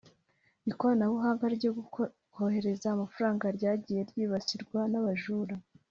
Ikoranabuhanga 0.71 1.45
ryo 1.55 1.69
kohereza 2.33 2.87
amafaranga 2.91 3.45
ryagiye 3.57 4.01
ryibasirwa 4.09 4.79
n’abajura 4.91 5.55